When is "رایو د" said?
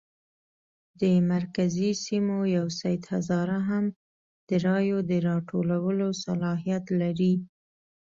4.67-5.11